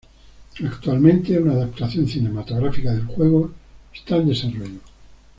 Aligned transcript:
Actualmente, 0.65 1.37
una 1.37 1.51
adaptación 1.53 2.07
cinematográfica 2.07 2.91
del 2.91 3.05
juego 3.05 3.51
está 3.93 4.15
en 4.15 4.29
desarrollo. 4.29 4.79